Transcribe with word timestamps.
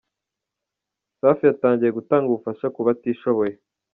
Safi 1.19 1.43
yatangiye 1.49 1.91
gutanga 1.97 2.25
ubufasha 2.29 2.65
ku 2.75 2.79
batishoboye. 2.87 3.53